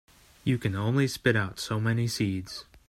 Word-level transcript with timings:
You 0.43 0.57
can 0.57 0.73
only 0.73 1.05
spit 1.07 1.35
out 1.35 1.59
so 1.59 1.79
many 1.79 2.07
seeds. 2.07 2.65